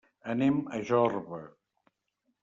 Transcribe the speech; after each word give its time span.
Anem 0.33 0.55
a 0.77 0.79
Jorba. 0.87 1.41